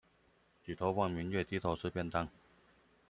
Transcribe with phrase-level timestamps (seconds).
[0.63, 2.27] 舉頭望明月，低頭吃便當